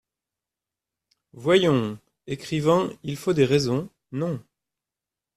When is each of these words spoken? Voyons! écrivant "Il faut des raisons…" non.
Voyons! 1.33 1.99
écrivant 2.25 2.89
"Il 3.03 3.17
faut 3.17 3.33
des 3.33 3.45
raisons…" 3.45 3.87
non. 4.11 4.43